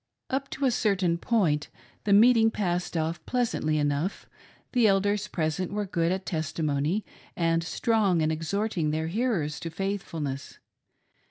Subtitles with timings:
[0.31, 1.69] Up to a Certain point,
[2.05, 4.27] the meeting passed off pleasantly enough—
[4.73, 7.05] the Elders present were "good at testimony"
[7.37, 10.57] and strong in exhorting their hearers to faithfulness.